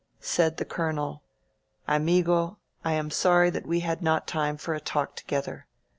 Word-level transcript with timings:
Said 0.19 0.57
the 0.57 0.65
Colonel: 0.65 1.21
Anugo, 1.87 2.57
I 2.83 2.93
am 2.93 3.11
sorry 3.11 3.51
that 3.51 3.67
we 3.67 3.81
had 3.81 4.01
not 4.01 4.25
time 4.25 4.57
for 4.57 4.73
a 4.73 4.79
talk 4.81 5.15
together. 5.15 5.67